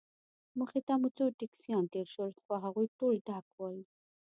[0.59, 3.77] مخې ته مو څو ټکسیان تېر شول، خو هغوی ټول ډک ول.